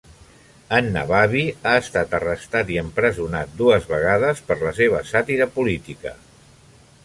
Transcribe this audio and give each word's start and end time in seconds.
En 0.77 0.87
Nabavi 0.95 1.43
ha 1.71 1.73
estat 1.81 2.15
arrestat 2.19 2.73
i 2.77 2.81
empresonat 2.83 3.53
dues 3.61 3.87
vegades 3.93 4.43
per 4.51 4.61
la 4.65 4.75
seva 4.81 5.03
sàtira 5.13 5.51
política. 5.61 6.19